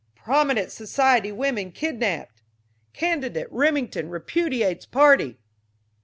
PROMINENT 0.15 0.71
SOCIETY 0.71 1.31
WOMEN 1.31 1.71
KIDNAPPED 1.73 2.41
CANDIDATE 2.93 3.51
REMINGTON 3.51 4.09
REPUDIATES 4.09 4.87
PARTY! 4.87 5.37